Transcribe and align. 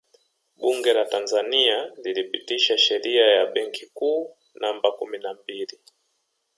Bunge 0.57 0.93
la 0.93 1.05
Tanzania 1.05 1.91
lilipitisha 2.03 2.77
Sheria 2.77 3.25
ya 3.27 3.45
Benki 3.45 3.85
Kuu 3.93 4.37
Namba 4.59 4.91
kumi 4.91 5.17
na 5.17 5.33
mbili 5.33 5.79